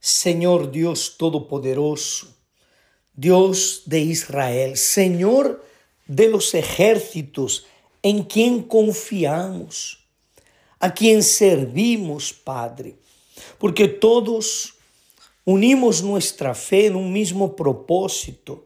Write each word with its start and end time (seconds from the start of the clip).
Señor 0.00 0.70
Dios 0.70 1.16
Todopoderoso, 1.18 2.28
Dios 3.14 3.82
de 3.84 4.00
Israel, 4.00 4.76
Señor 4.76 5.64
de 6.06 6.28
los 6.28 6.54
ejércitos, 6.54 7.66
en 8.02 8.24
quien 8.24 8.62
confiamos, 8.62 9.98
a 10.78 10.92
quien 10.92 11.22
servimos, 11.22 12.32
Padre, 12.32 12.96
porque 13.58 13.86
todos 13.88 14.74
unimos 15.44 16.02
nuestra 16.02 16.54
fe 16.54 16.86
en 16.86 16.96
un 16.96 17.12
mismo 17.12 17.54
propósito, 17.54 18.64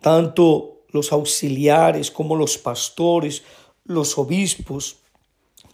tanto 0.00 0.82
los 0.88 1.12
auxiliares 1.12 2.10
como 2.10 2.34
los 2.34 2.58
pastores, 2.58 3.42
los 3.84 4.18
obispos, 4.18 4.96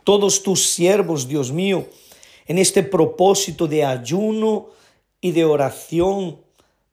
todos 0.04 0.42
tus 0.42 0.66
siervos, 0.66 1.26
Dios 1.26 1.50
mío, 1.50 1.86
en 2.46 2.58
este 2.58 2.82
propósito 2.82 3.66
de 3.66 3.84
ayuno 3.84 4.68
y 5.20 5.32
de 5.32 5.44
oración 5.44 6.40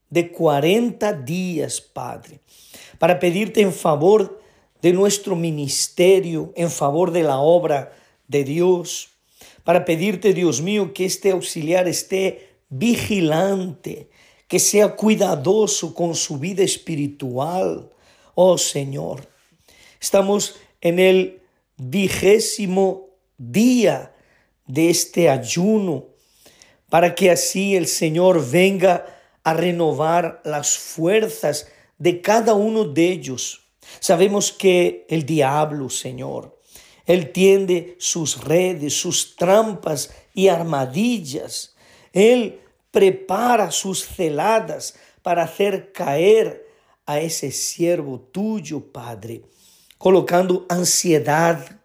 de 0.09 0.31
40 0.31 1.13
días, 1.13 1.81
Padre, 1.81 2.39
para 2.99 3.19
pedirte 3.19 3.61
en 3.61 3.73
favor 3.73 4.39
de 4.81 4.93
nuestro 4.93 5.35
ministerio, 5.35 6.51
en 6.55 6.69
favor 6.69 7.11
de 7.11 7.23
la 7.23 7.39
obra 7.39 7.93
de 8.27 8.43
Dios, 8.43 9.09
para 9.63 9.85
pedirte, 9.85 10.33
Dios 10.33 10.61
mío, 10.61 10.93
que 10.93 11.05
este 11.05 11.31
auxiliar 11.31 11.87
esté 11.87 12.49
vigilante, 12.69 14.09
que 14.47 14.59
sea 14.59 14.95
cuidadoso 14.95 15.95
con 15.95 16.15
su 16.15 16.37
vida 16.37 16.63
espiritual. 16.63 17.89
Oh 18.35 18.57
Señor, 18.57 19.27
estamos 20.01 20.55
en 20.81 20.99
el 20.99 21.41
vigésimo 21.77 23.07
día 23.37 24.13
de 24.65 24.89
este 24.89 25.29
ayuno, 25.29 26.05
para 26.89 27.15
que 27.15 27.31
así 27.31 27.75
el 27.75 27.87
Señor 27.87 28.49
venga 28.49 29.05
a 29.43 29.53
renovar 29.53 30.41
las 30.45 30.77
fuerzas 30.77 31.67
de 31.97 32.21
cada 32.21 32.53
uno 32.53 32.85
de 32.85 33.09
ellos. 33.09 33.67
Sabemos 33.99 34.51
que 34.51 35.05
el 35.09 35.25
diablo, 35.25 35.89
Señor, 35.89 36.59
él 37.05 37.31
tiende 37.31 37.95
sus 37.99 38.43
redes, 38.43 38.93
sus 38.93 39.35
trampas 39.35 40.11
y 40.33 40.47
armadillas. 40.47 41.75
Él 42.13 42.61
prepara 42.91 43.71
sus 43.71 44.05
celadas 44.05 44.95
para 45.21 45.43
hacer 45.43 45.91
caer 45.91 46.65
a 47.05 47.19
ese 47.19 47.51
siervo 47.51 48.19
tuyo, 48.19 48.91
Padre, 48.91 49.41
colocando 49.97 50.65
ansiedad, 50.69 51.81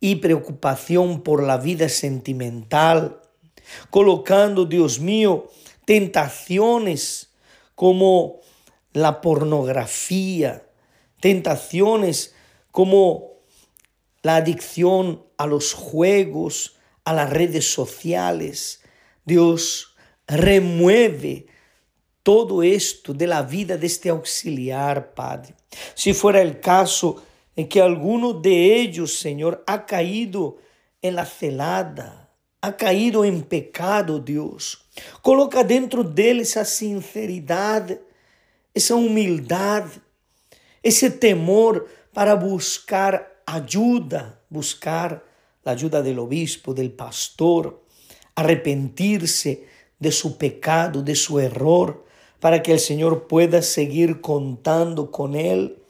y 0.00 0.16
preocupación 0.16 1.22
por 1.22 1.42
la 1.42 1.56
vida 1.56 1.88
sentimental, 1.88 3.20
colocando, 3.90 4.64
Dios 4.64 5.00
mío, 5.00 5.50
tentaciones 5.84 7.32
como 7.74 8.40
la 8.92 9.20
pornografía, 9.20 10.68
tentaciones 11.20 12.34
como 12.70 13.32
la 14.22 14.36
adicción 14.36 15.24
a 15.38 15.46
los 15.46 15.72
juegos, 15.72 16.76
a 17.04 17.12
las 17.12 17.30
redes 17.30 17.72
sociales. 17.72 18.82
Dios 19.24 19.94
remueve 20.26 21.46
todo 22.22 22.62
esto 22.62 23.14
de 23.14 23.26
la 23.28 23.42
vida 23.42 23.76
de 23.76 23.86
este 23.86 24.08
auxiliar, 24.08 25.14
Padre. 25.14 25.54
Si 25.94 26.12
fuera 26.12 26.42
el 26.42 26.58
caso 26.58 27.22
en 27.56 27.68
que 27.68 27.80
alguno 27.80 28.34
de 28.34 28.76
ellos, 28.76 29.18
Señor, 29.18 29.64
ha 29.66 29.86
caído 29.86 30.58
en 31.00 31.16
la 31.16 31.24
celada, 31.24 32.30
ha 32.60 32.76
caído 32.76 33.24
en 33.24 33.42
pecado, 33.42 34.18
Dios. 34.20 34.84
Coloca 35.22 35.64
dentro 35.64 36.04
de 36.04 36.30
él 36.30 36.40
esa 36.40 36.64
sinceridad, 36.64 37.98
esa 38.74 38.94
humildad, 38.94 39.84
ese 40.82 41.10
temor 41.10 41.88
para 42.12 42.34
buscar 42.34 43.42
ayuda, 43.46 44.40
buscar 44.50 45.24
la 45.64 45.72
ayuda 45.72 46.02
del 46.02 46.18
obispo, 46.18 46.74
del 46.74 46.92
pastor, 46.92 47.82
arrepentirse 48.34 49.66
de 49.98 50.12
su 50.12 50.36
pecado, 50.36 51.02
de 51.02 51.14
su 51.14 51.40
error, 51.40 52.04
para 52.38 52.62
que 52.62 52.72
el 52.72 52.80
Señor 52.80 53.26
pueda 53.26 53.62
seguir 53.62 54.20
contando 54.20 55.10
con 55.10 55.34
él 55.34 55.82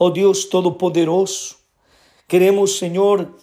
Oh 0.00 0.12
Dios 0.12 0.48
Todopoderoso, 0.48 1.56
queremos, 2.28 2.78
Señor, 2.78 3.36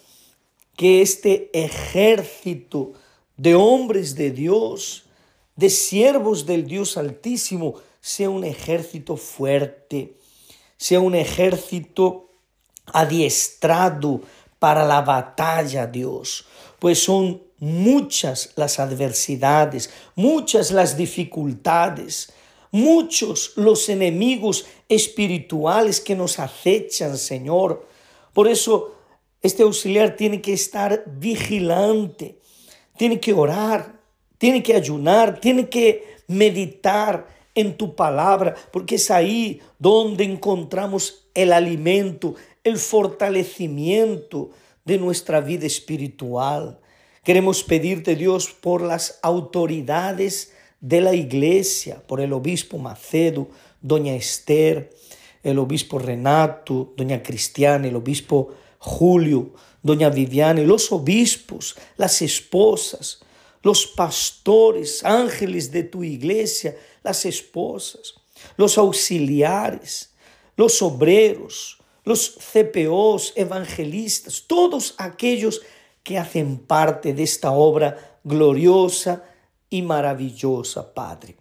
que 0.78 1.02
este 1.02 1.50
ejército 1.54 2.94
de 3.36 3.56
hombres 3.56 4.16
de 4.16 4.32
Dios, 4.32 5.04
de 5.58 5.70
siervos 5.70 6.46
del 6.46 6.66
Dios 6.66 6.96
Altísimo, 6.96 7.76
sea 8.00 8.30
un 8.30 8.46
ejército 8.46 9.18
fuerte, 9.18 10.16
sea 10.78 11.02
un 11.02 11.16
ejército 11.16 12.30
adiestrado 12.86 14.22
para 14.58 14.86
la 14.86 15.02
batalla, 15.02 15.88
Dios, 15.88 16.46
pues 16.80 17.04
son 17.04 17.44
muchas 17.60 18.52
las 18.56 18.80
adversidades, 18.80 19.90
muchas 20.16 20.72
las 20.72 20.96
dificultades, 20.96 22.32
muchos 22.76 23.54
los 23.56 23.88
enemigos 23.88 24.66
espirituales 24.90 26.02
que 26.02 26.14
nos 26.14 26.40
acechan, 26.40 27.18
Señor. 27.18 27.88
Por 28.34 28.50
eso 28.50 28.96
este 29.42 29.64
auxiliar 29.64 30.18
tiene 30.18 30.42
que 30.42 30.52
estar 30.52 31.06
vigilante, 31.08 32.38
tiene 32.98 33.20
que 33.22 33.32
orar, 33.32 34.02
tiene 34.38 34.62
que 34.62 34.74
ayunar, 34.74 35.40
tiene 35.40 35.70
que 35.70 36.18
meditar 36.28 37.28
en 37.56 37.78
tu 37.78 37.96
palabra, 37.96 38.54
porque 38.74 38.96
es 38.96 39.10
ahí 39.10 39.62
donde 39.80 40.26
encontramos 40.26 41.30
el 41.34 41.54
alimento, 41.54 42.36
el 42.66 42.78
fortalecimiento 42.78 44.50
de 44.84 44.98
nuestra 44.98 45.40
vida 45.40 45.66
espiritual. 45.66 46.82
Queremos 47.24 47.64
pedirte, 47.64 48.18
Dios, 48.18 48.50
por 48.50 48.82
las 48.82 49.18
autoridades 49.24 50.52
de 50.86 51.02
la 51.02 51.16
iglesia, 51.16 52.00
por 52.06 52.22
el 52.22 52.32
obispo 52.32 52.78
Macedo, 52.78 53.48
doña 53.82 54.14
Esther, 54.14 54.92
el 55.42 55.58
obispo 55.58 55.98
Renato, 55.98 56.94
doña 56.96 57.24
Cristiana, 57.24 57.88
el 57.88 57.96
obispo 57.96 58.54
Julio, 58.78 59.50
doña 59.82 60.12
Viviane, 60.12 60.64
los 60.64 60.92
obispos, 60.92 61.76
las 61.98 62.22
esposas, 62.22 63.20
los 63.64 63.88
pastores, 63.88 65.04
ángeles 65.04 65.72
de 65.72 65.82
tu 65.82 66.04
iglesia, 66.04 66.78
las 67.02 67.26
esposas, 67.26 68.14
los 68.56 68.78
auxiliares, 68.78 70.14
los 70.56 70.84
obreros, 70.84 71.80
los 72.04 72.38
CPOs, 72.54 73.34
evangelistas, 73.36 74.44
todos 74.46 74.94
aquellos 75.00 75.64
que 76.04 76.20
hacen 76.20 76.60
parte 76.60 77.16
de 77.16 77.24
esta 77.24 77.50
obra 77.54 78.20
gloriosa 78.24 79.24
y 79.76 79.82
maravillosa, 79.82 80.94
Padre. 80.94 81.36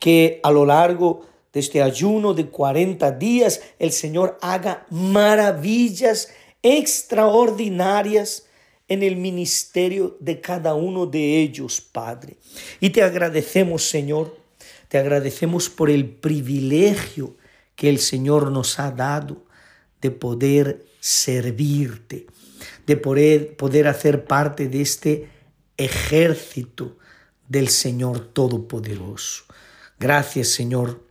Que 0.00 0.40
a 0.42 0.50
lo 0.50 0.64
largo 0.64 1.26
de 1.52 1.60
este 1.60 1.82
ayuno 1.82 2.32
de 2.32 2.46
40 2.46 3.12
días 3.12 3.60
el 3.78 3.92
Señor 3.92 4.38
haga 4.40 4.86
maravillas 4.90 6.28
extraordinarias 6.62 8.46
en 8.88 9.02
el 9.02 9.16
ministerio 9.16 10.16
de 10.18 10.40
cada 10.40 10.74
uno 10.74 11.06
de 11.06 11.40
ellos, 11.40 11.80
Padre. 11.80 12.36
Y 12.80 12.90
te 12.90 13.02
agradecemos, 13.02 13.84
Señor, 13.84 14.36
te 14.88 14.98
agradecemos 14.98 15.68
por 15.68 15.90
el 15.90 16.08
privilegio 16.08 17.36
que 17.76 17.88
el 17.90 17.98
Señor 17.98 18.50
nos 18.50 18.78
ha 18.78 18.90
dado 18.90 19.44
de 20.00 20.10
poder 20.10 20.86
servirte, 21.00 22.26
de 22.86 22.96
poder, 22.96 23.56
poder 23.56 23.88
hacer 23.88 24.24
parte 24.24 24.68
de 24.68 24.80
este 24.80 25.28
ejército 25.76 26.96
del 27.54 27.68
Señor 27.68 28.18
Todopoderoso. 28.18 29.44
Gracias, 30.00 30.48
Señor, 30.48 31.06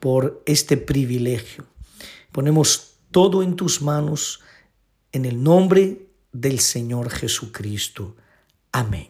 por 0.00 0.42
este 0.44 0.76
privilegio. 0.76 1.64
Ponemos 2.32 2.96
todo 3.12 3.44
en 3.44 3.54
tus 3.54 3.80
manos 3.80 4.40
en 5.12 5.24
el 5.26 5.40
nombre 5.40 6.08
del 6.32 6.58
Señor 6.58 7.08
Jesucristo. 7.08 8.16
Amén. 8.72 9.06